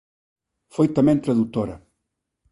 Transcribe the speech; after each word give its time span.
Foi 0.75 0.87
tamén 0.97 1.21
tradutora. 1.25 1.75